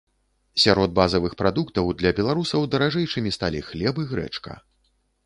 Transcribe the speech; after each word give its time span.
Сярод 0.61 0.93
базавых 0.99 1.35
прадуктаў 1.41 1.91
для 1.99 2.11
беларусаў 2.19 2.65
даражэйшымі 2.77 3.35
сталі 3.37 3.59
хлеб 3.69 3.95
і 4.05 4.07
грэчка. 4.15 4.57